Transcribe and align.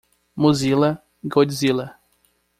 Mozilla, 0.35 1.03
Godzilla. 1.23 1.99